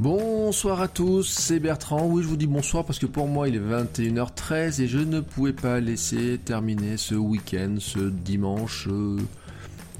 [0.00, 2.06] Bonsoir à tous, c'est Bertrand.
[2.06, 5.20] Oui, je vous dis bonsoir parce que pour moi il est 21h13 et je ne
[5.20, 9.18] pouvais pas laisser terminer ce week-end, ce dimanche euh,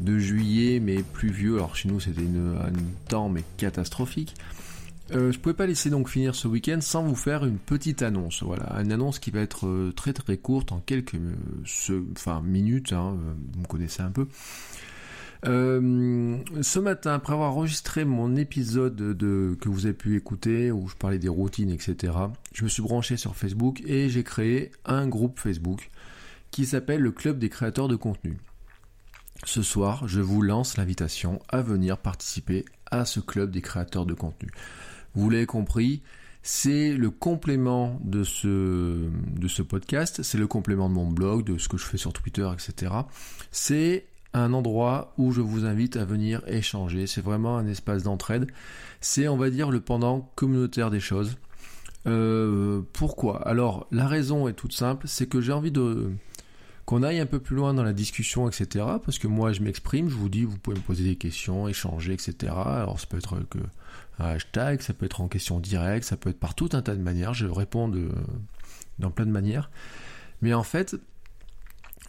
[0.01, 1.57] de juillet, mais pluvieux.
[1.57, 2.73] Alors chez nous c'était un
[3.11, 4.35] temps mais catastrophique.
[5.13, 8.43] Euh, je pouvais pas laisser donc finir ce week-end sans vous faire une petite annonce.
[8.43, 12.95] Voilà, une annonce qui va être euh, très très courte en quelques euh, minutes.
[12.95, 13.19] Hein,
[13.53, 14.29] vous me connaissez un peu.
[15.47, 20.89] Euh, ce matin, après avoir enregistré mon épisode de, que vous avez pu écouter, où
[20.89, 22.13] je parlais des routines, etc.,
[22.53, 25.91] je me suis branché sur Facebook et j'ai créé un groupe Facebook
[26.51, 28.39] qui s'appelle le Club des créateurs de contenu.
[29.45, 34.15] Ce soir, je vous lance l'invitation à venir participer à ce Club des créateurs de
[34.15, 34.51] contenu.
[35.15, 36.03] Vous l'avez compris,
[36.43, 41.57] c'est le complément de ce, de ce podcast, c'est le complément de mon blog, de
[41.57, 42.93] ce que je fais sur Twitter, etc.
[43.51, 47.07] C'est un endroit où je vous invite à venir échanger.
[47.07, 48.47] C'est vraiment un espace d'entraide.
[49.01, 51.37] C'est, on va dire, le pendant communautaire des choses.
[52.07, 53.47] Euh, pourquoi?
[53.47, 56.11] Alors, la raison est toute simple, c'est que j'ai envie de
[56.87, 58.85] qu'on aille un peu plus loin dans la discussion, etc.
[59.05, 62.15] Parce que moi, je m'exprime, je vous dis, vous pouvez me poser des questions, échanger,
[62.15, 62.53] etc.
[62.53, 63.59] Alors, ça peut être que
[64.19, 66.97] un hashtag, ça peut être en question directe, ça peut être par tout un tas
[66.97, 67.33] de manières.
[67.33, 67.93] Je réponds
[68.99, 69.71] dans plein de manières.
[70.43, 70.97] Mais en fait,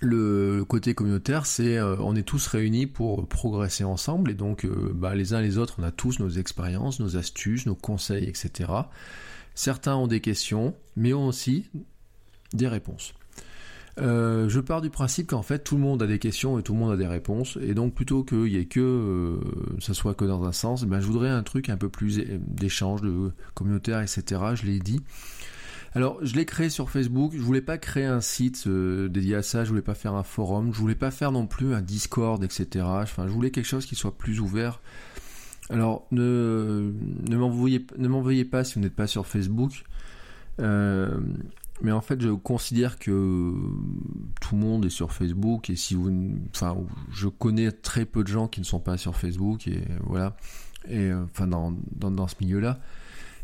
[0.02, 4.92] le côté communautaire, c'est euh, on est tous réunis pour progresser ensemble et donc euh,
[4.94, 8.72] bah, les uns les autres, on a tous nos expériences, nos astuces, nos conseils, etc.
[9.54, 11.70] Certains ont des questions, mais ont aussi
[12.54, 13.14] des réponses.
[14.00, 16.74] Euh, je pars du principe qu'en fait tout le monde a des questions et tout
[16.74, 19.40] le monde a des réponses et donc plutôt qu'il y ait que euh,
[19.80, 23.02] ça soit que dans un sens, ben, je voudrais un truc un peu plus d'échange,
[23.02, 24.42] de communautaire, etc.
[24.56, 25.02] Je l'ai dit.
[25.94, 27.34] Alors, je l'ai créé sur Facebook.
[27.36, 29.66] Je voulais pas créer un site euh, dédié à ça.
[29.66, 30.74] Je voulais pas faire un forum.
[30.74, 32.86] Je voulais pas faire non plus un Discord, etc.
[32.86, 34.80] Enfin, je voulais quelque chose qui soit plus ouvert.
[35.70, 36.94] Alors, ne
[37.28, 39.84] ne ne m'envoyez pas si vous n'êtes pas sur Facebook.
[40.60, 41.20] Euh,
[41.82, 43.54] mais en fait, je considère que
[44.40, 46.12] tout le monde est sur Facebook et si vous,
[46.54, 46.78] enfin,
[47.12, 50.36] je connais très peu de gens qui ne sont pas sur Facebook et voilà,
[50.92, 52.80] euh, enfin dans ce milieu-là.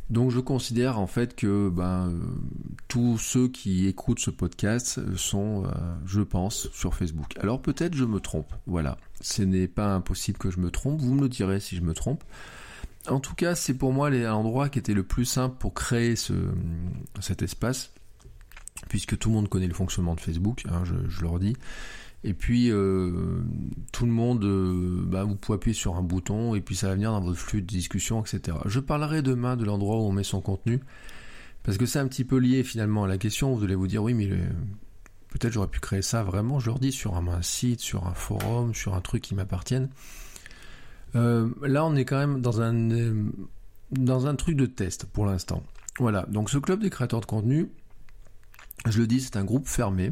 [0.09, 2.19] Donc je considère en fait que ben, euh,
[2.87, 5.69] tous ceux qui écoutent ce podcast sont, euh,
[6.05, 7.37] je pense, sur Facebook.
[7.39, 8.97] Alors peut-être je me trompe, voilà.
[9.19, 11.93] Ce n'est pas impossible que je me trompe, vous me le direz si je me
[11.93, 12.23] trompe.
[13.09, 16.33] En tout cas, c'est pour moi l'endroit qui était le plus simple pour créer ce,
[17.19, 17.91] cet espace,
[18.89, 21.55] puisque tout le monde connaît le fonctionnement de Facebook, hein, je, je le redis.
[22.23, 23.41] Et puis euh,
[23.91, 26.95] tout le monde, euh, bah, vous pouvez appuyer sur un bouton et puis ça va
[26.95, 28.57] venir dans votre flux de discussion, etc.
[28.65, 30.79] Je parlerai demain de l'endroit où on met son contenu
[31.63, 33.53] parce que c'est un petit peu lié finalement à la question.
[33.53, 34.29] Vous allez vous dire oui, mais
[35.29, 36.59] peut-être j'aurais pu créer ça vraiment.
[36.59, 39.89] Je leur dis sur un, un, site, sur un forum, sur un truc qui m'appartienne.
[41.15, 42.73] Euh, là, on est quand même dans un
[43.91, 45.63] dans un truc de test pour l'instant.
[45.99, 46.25] Voilà.
[46.29, 47.69] Donc ce club des créateurs de contenu,
[48.87, 50.11] je le dis, c'est un groupe fermé.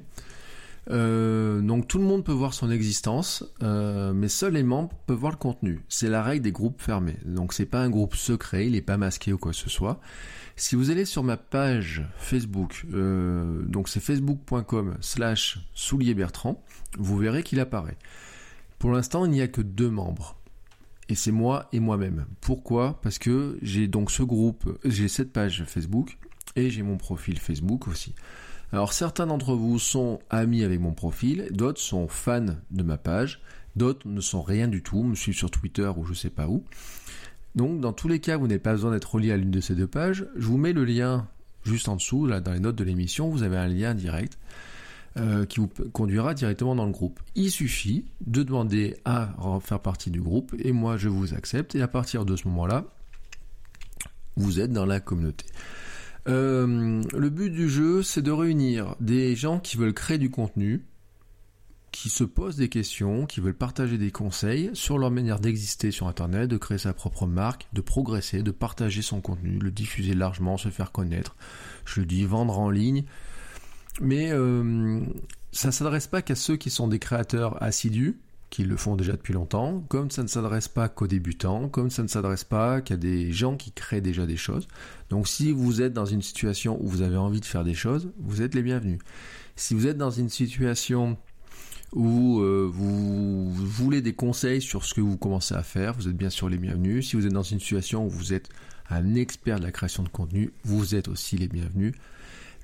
[0.92, 5.18] Euh, donc tout le monde peut voir son existence, euh, mais seuls les membres peuvent
[5.18, 5.84] voir le contenu.
[5.90, 7.18] C'est la règle des groupes fermés.
[7.26, 10.00] Donc c'est pas un groupe secret, il n'est pas masqué ou quoi que ce soit.
[10.56, 16.64] Si vous allez sur ma page Facebook, euh, donc c'est facebook.com slash soulier Bertrand,
[16.98, 17.98] vous verrez qu'il apparaît.
[18.80, 20.38] Pour l'instant, il n'y a que deux membres.
[21.08, 22.26] Et c'est moi et moi-même.
[22.42, 23.00] Pourquoi?
[23.02, 26.18] Parce que j'ai donc ce groupe, j'ai cette page Facebook
[26.56, 28.16] et j'ai mon profil Facebook aussi.
[28.76, 33.40] Alors certains d'entre vous sont amis avec mon profil, d'autres sont fans de ma page,
[33.78, 36.66] d'autres ne sont rien du tout, me suivent sur Twitter ou je sais pas où.
[37.56, 39.76] Donc dans tous les cas, vous n'avez pas besoin d'être relié à l'une de ces
[39.76, 40.28] deux pages.
[40.36, 41.26] Je vous mets le lien
[41.64, 44.38] juste en dessous, là dans les notes de l'émission, vous avez un lien direct
[45.16, 47.22] euh, qui vous conduira directement dans le groupe.
[47.36, 51.82] Il suffit de demander à faire partie du groupe et moi je vous accepte et
[51.82, 52.84] à partir de ce moment-là,
[54.36, 55.46] vous êtes dans la communauté.
[56.28, 60.86] Euh, le but du jeu, c'est de réunir des gens qui veulent créer du contenu,
[61.92, 66.08] qui se posent des questions, qui veulent partager des conseils sur leur manière d'exister sur
[66.08, 70.58] Internet, de créer sa propre marque, de progresser, de partager son contenu, le diffuser largement,
[70.58, 71.36] se faire connaître.
[71.86, 73.06] Je le dis, vendre en ligne.
[74.02, 75.00] Mais euh,
[75.52, 78.18] ça ne s'adresse pas qu'à ceux qui sont des créateurs assidus,
[78.50, 82.04] qui le font déjà depuis longtemps, comme ça ne s'adresse pas qu'aux débutants, comme ça
[82.04, 84.68] ne s'adresse pas qu'à des gens qui créent déjà des choses.
[85.10, 88.12] Donc si vous êtes dans une situation où vous avez envie de faire des choses,
[88.20, 89.00] vous êtes les bienvenus.
[89.56, 91.18] Si vous êtes dans une situation
[91.94, 96.18] où euh, vous voulez des conseils sur ce que vous commencez à faire, vous êtes
[96.18, 97.10] bien sûr les bienvenus.
[97.10, 98.50] Si vous êtes dans une situation où vous êtes
[98.90, 101.94] un expert de la création de contenu, vous êtes aussi les bienvenus.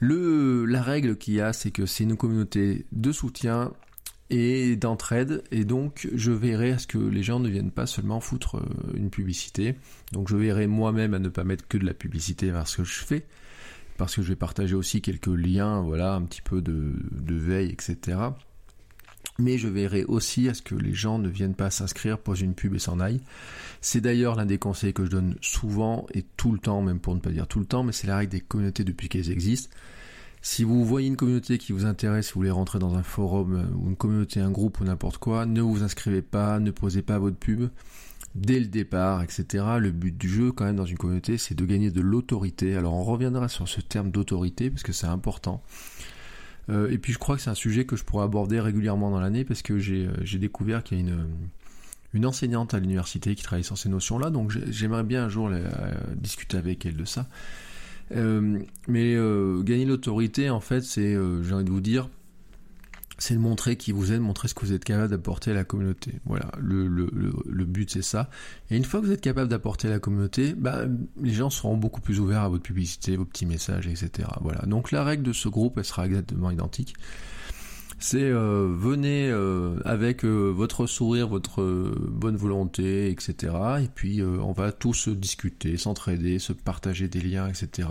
[0.01, 3.72] La règle qu'il y a, c'est que c'est une communauté de soutien
[4.31, 8.19] et d'entraide, et donc je verrai à ce que les gens ne viennent pas seulement
[8.19, 9.75] foutre euh, une publicité.
[10.13, 12.83] Donc je verrai moi-même à ne pas mettre que de la publicité vers ce que
[12.83, 13.25] je fais,
[13.98, 17.69] parce que je vais partager aussi quelques liens, voilà, un petit peu de, de veille,
[17.69, 18.18] etc
[19.39, 22.54] mais je verrai aussi à ce que les gens ne viennent pas s'inscrire, posent une
[22.54, 23.22] pub et s'en aillent.
[23.81, 27.16] C'est d'ailleurs l'un des conseils que je donne souvent et tout le temps, même pour
[27.16, 29.69] ne pas dire tout le temps, mais c'est la règle des communautés depuis qu'elles existent.
[30.41, 33.55] Si vous voyez une communauté qui vous intéresse, si vous voulez rentrer dans un forum
[33.55, 37.01] euh, ou une communauté, un groupe ou n'importe quoi, ne vous inscrivez pas, ne posez
[37.01, 37.69] pas votre pub
[38.35, 39.65] dès le départ, etc.
[39.79, 42.75] Le but du jeu, quand même, dans une communauté, c'est de gagner de l'autorité.
[42.75, 45.61] Alors on reviendra sur ce terme d'autorité parce que c'est important.
[46.69, 49.19] Euh, et puis je crois que c'est un sujet que je pourrais aborder régulièrement dans
[49.19, 51.27] l'année parce que j'ai euh, découvert qu'il y a une,
[52.13, 55.69] une enseignante à l'université qui travaille sur ces notions-là, donc j'aimerais bien un jour euh,
[56.15, 57.27] discuter avec elle de ça.
[58.88, 59.16] Mais
[59.63, 61.13] gagner l'autorité, en fait, c'est,
[61.44, 62.10] j'ai envie de vous dire,
[63.22, 65.63] c'est de montrer qui vous êtes, montrer ce que vous êtes capable d'apporter à la
[65.63, 66.13] communauté.
[66.25, 68.30] Voilà, le, le, le, but c'est ça.
[68.69, 70.86] Et une fois que vous êtes capable d'apporter à la communauté, bah,
[71.22, 74.28] les gens seront beaucoup plus ouverts à votre publicité, vos petits messages, etc.
[74.42, 74.63] Voilà.
[74.66, 76.96] Donc la règle de ce groupe, elle sera exactement identique.
[78.01, 81.62] C'est euh, venez euh, avec euh, votre sourire, votre
[82.09, 83.53] bonne volonté, etc.
[83.83, 87.89] Et puis on va tous discuter, s'entraider, se partager des liens, etc.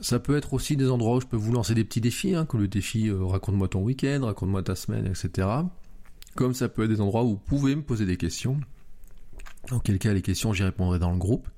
[0.00, 2.46] Ça peut être aussi des endroits où je peux vous lancer des petits défis, hein,
[2.46, 5.48] comme le défi raconte-moi ton week-end, raconte-moi ta semaine, etc.
[6.36, 8.60] Comme ça peut être des endroits où vous pouvez me poser des questions.
[9.72, 11.48] En quel cas les questions j'y répondrai dans le groupe.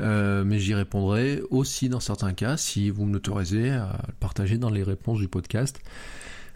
[0.00, 4.82] Mais j'y répondrai aussi dans certains cas si vous me l'autorisez à partager dans les
[4.82, 5.80] réponses du podcast.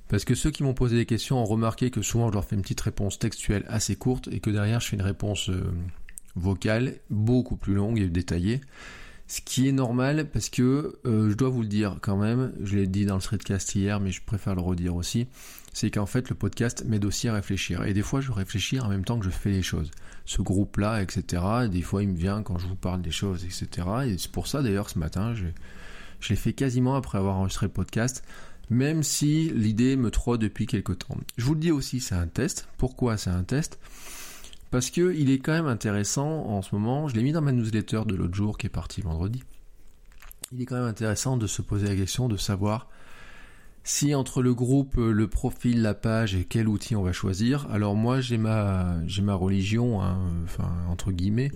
[0.09, 2.57] Parce que ceux qui m'ont posé des questions ont remarqué que souvent je leur fais
[2.57, 5.73] une petite réponse textuelle assez courte et que derrière je fais une réponse euh,
[6.37, 8.61] vocale beaucoup plus longue et détaillée.
[9.29, 12.77] Ce qui est normal parce que euh, je dois vous le dire quand même, je
[12.77, 15.27] l'ai dit dans le streetcast hier, mais je préfère le redire aussi,
[15.73, 17.83] c'est qu'en fait le podcast m'aide aussi à réfléchir.
[17.83, 19.91] Et des fois je réfléchis en même temps que je fais les choses.
[20.25, 21.43] Ce groupe-là, etc.
[21.69, 23.89] des fois il me vient quand je vous parle des choses, etc.
[24.07, 25.47] Et c'est pour ça d'ailleurs ce matin, je,
[26.21, 28.23] je l'ai fait quasiment après avoir enregistré le podcast,
[28.71, 31.17] même si l'idée me trotte depuis quelque temps.
[31.37, 32.69] Je vous le dis aussi, c'est un test.
[32.79, 33.79] Pourquoi c'est un test?
[34.71, 37.53] Parce que il est quand même intéressant en ce moment, je l'ai mis dans ma
[37.53, 39.43] newsletter de l'autre jour qui est parti vendredi.
[40.53, 42.89] Il est quand même intéressant de se poser la question de savoir
[43.85, 47.69] si entre le groupe, le profil, la page et quel outil on va choisir.
[47.71, 51.53] Alors moi j'ai ma j'ai ma religion, hein, enfin entre guillemets.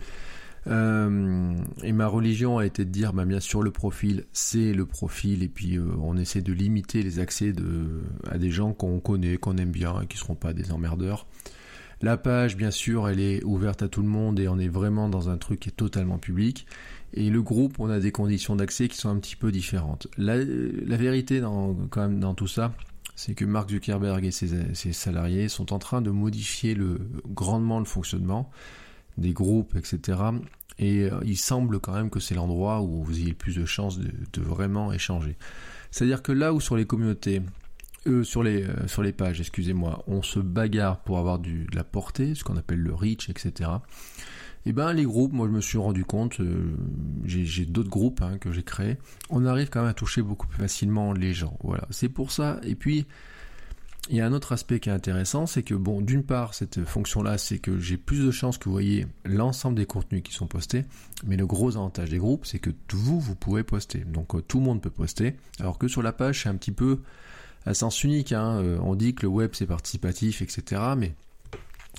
[0.67, 4.85] Euh, et ma religion a été de dire, bah, bien sûr, le profil, c'est le
[4.85, 7.53] profil, et puis euh, on essaie de limiter les accès
[8.31, 11.27] à des gens qu'on connaît, qu'on aime bien, et qui ne seront pas des emmerdeurs.
[12.03, 15.11] La page, bien sûr, elle est ouverte à tout le monde et on est vraiment
[15.11, 16.67] dans un truc qui est totalement public.
[17.13, 20.07] Et le groupe, on a des conditions d'accès qui sont un petit peu différentes.
[20.17, 22.73] La, vérité dans, quand même dans tout ça,
[23.17, 26.75] c'est que Mark Zuckerberg et ses, salariés sont en train de modifier
[27.27, 28.51] grandement le fonctionnement
[29.21, 30.19] des groupes, etc.
[30.79, 33.99] Et euh, il semble quand même que c'est l'endroit où vous ayez plus de chances
[33.99, 35.37] de, vraiment échanger.
[35.91, 37.43] C'est-à-dire que là où sur les communautés,
[38.07, 41.77] euh, sur, les, euh, sur les pages, excusez-moi, on se bagarre pour avoir du, de
[41.77, 43.71] la portée, ce qu'on appelle le reach, etc.
[44.67, 46.39] Et eh ben les groupes, moi je me suis rendu compte,
[47.25, 48.99] j'ai d'autres groupes hein, que j'ai créés,
[49.31, 51.57] on arrive quand même à toucher beaucoup plus facilement les gens.
[51.65, 52.61] Voilà, c'est pour ça.
[52.63, 53.07] Et puis
[54.11, 56.85] il y a un autre aspect qui est intéressant, c'est que bon, d'une part cette
[56.85, 60.49] fonction-là, c'est que j'ai plus de chances que vous voyez l'ensemble des contenus qui sont
[60.49, 60.85] postés,
[61.25, 64.01] mais le gros avantage des groupes, c'est que vous vous pouvez poster.
[64.01, 67.01] Donc tout le monde peut poster, alors que sur la page c'est un petit peu
[67.67, 68.33] à sens unique.
[68.33, 68.61] Hein.
[68.61, 70.83] Euh, on dit que le web c'est participatif, etc.
[70.97, 71.15] Mais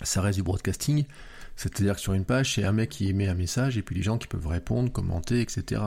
[0.03, 1.05] ça reste du broadcasting.
[1.55, 4.03] C'est-à-dire que sur une page, c'est un mec qui émet un message et puis les
[4.03, 5.81] gens qui peuvent répondre, commenter, etc.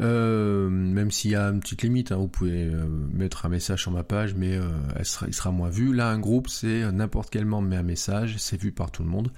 [0.00, 3.82] Euh, même s'il y a une petite limite, hein, vous pouvez euh, mettre un message
[3.82, 4.58] sur ma page, mais
[4.96, 5.94] elle sera, il sera moins vu.
[5.94, 9.08] Là, un groupe, c'est n'importe quel membre met un message, c'est vu par tout le
[9.08, 9.30] monde.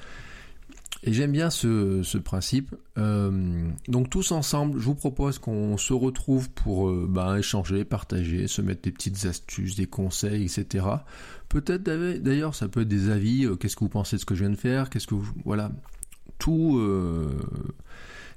[1.06, 2.74] Et j'aime bien ce, principe.
[2.96, 8.48] Euh, donc tous ensemble, je vous propose qu'on se retrouve pour euh, bah, échanger, partager,
[8.48, 10.86] se mettre des petites astuces, des conseils, etc.
[11.50, 13.44] Peut-être d'ailleurs, ça peut être des avis.
[13.44, 15.30] Euh, qu'est-ce que vous pensez de ce que je viens de faire Qu'est-ce que vous,
[15.44, 15.70] voilà,
[16.38, 16.80] tout.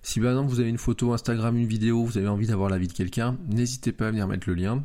[0.07, 2.87] Si par exemple vous avez une photo Instagram, une vidéo, vous avez envie d'avoir l'avis
[2.87, 4.81] de quelqu'un, n'hésitez pas à venir mettre le lien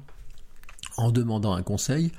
[0.96, 2.10] en demandant un conseil.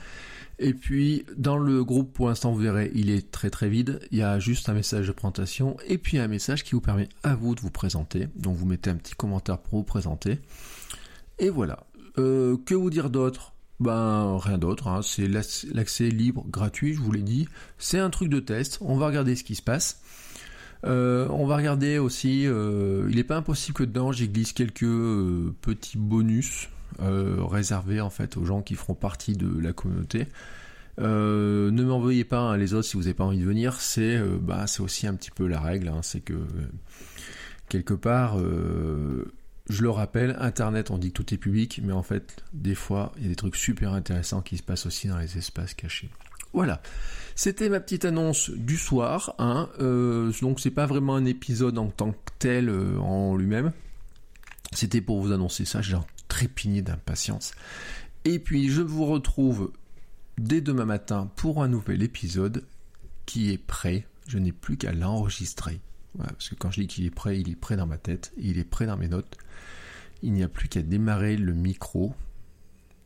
[0.58, 4.00] Et puis dans le groupe, pour l'instant, vous verrez, il est très très vide.
[4.12, 7.10] Il y a juste un message de présentation et puis un message qui vous permet
[7.24, 8.30] à vous de vous présenter.
[8.38, 10.40] Donc vous mettez un petit commentaire pour vous présenter.
[11.40, 11.86] Et voilà.
[12.18, 13.52] Euh, que vous dire d'autre?
[13.82, 14.88] Ben rien d'autre.
[14.88, 15.02] Hein.
[15.02, 17.50] C'est l'accès libre, gratuit, je vous l'ai dit.
[17.78, 18.78] C'est un truc de test.
[18.80, 20.03] On va regarder ce qui se passe.
[20.86, 24.84] Euh, on va regarder aussi, euh, il n'est pas impossible que dedans j'y glisse quelques
[24.84, 30.28] euh, petits bonus réservés en fait aux gens qui feront partie de la communauté.
[31.00, 34.66] ne m'envoyez pas hein, les autres si vous n'avez pas envie de venir, c'est bah,
[34.80, 36.02] aussi un petit peu la règle, hein.
[36.04, 36.36] c'est que
[37.68, 42.44] quelque part, je le rappelle, Internet on dit que tout est public, mais en fait
[42.54, 45.36] des fois il y a des trucs super intéressants qui se passent aussi dans les
[45.38, 46.12] espaces cachés.
[46.54, 46.82] Voilà.
[47.36, 49.36] C'était ma petite annonce du soir.
[49.40, 49.70] Hein.
[49.80, 53.72] Euh, donc c'est pas vraiment un épisode en tant que tel euh, en lui-même.
[54.72, 55.82] C'était pour vous annoncer ça.
[55.82, 57.54] J'ai trépigné d'impatience.
[58.26, 59.72] Et puis je vous retrouve
[60.38, 62.66] dès demain matin pour un nouvel épisode
[63.26, 64.06] qui est prêt.
[64.28, 65.82] Je n'ai plus qu'à l'enregistrer.
[66.18, 68.58] parce que quand je dis qu'il est prêt, il est prêt dans ma tête, il
[68.60, 69.38] est prêt dans mes notes.
[70.22, 72.14] Il n'y a plus qu'à démarrer le micro,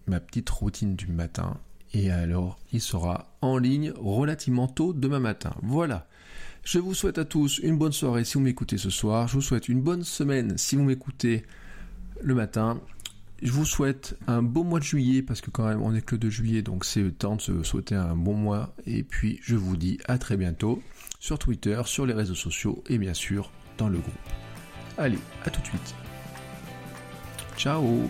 [0.06, 1.58] ma petite routine du matin,
[1.94, 5.56] et alors il sera en ligne relativement tôt demain matin.
[5.62, 6.08] Voilà.
[6.64, 9.28] Je vous souhaite à tous une bonne soirée si vous m'écoutez ce soir.
[9.28, 11.46] Je vous souhaite une bonne semaine si vous m'écoutez
[12.22, 12.82] le matin.
[13.42, 16.16] Je vous souhaite un beau mois de juillet parce que quand même on est que
[16.16, 19.40] le 2 juillet donc c'est le temps de se souhaiter un bon mois et puis
[19.44, 20.82] je vous dis à très bientôt
[21.20, 24.14] sur Twitter, sur les réseaux sociaux et bien sûr dans le groupe.
[24.98, 25.96] Allez, à tout de suite.
[27.58, 28.10] Ciao